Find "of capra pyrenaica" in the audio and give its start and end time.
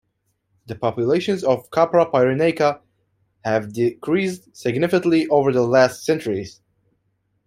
1.43-2.81